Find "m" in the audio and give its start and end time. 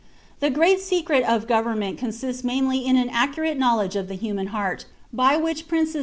5.97-5.99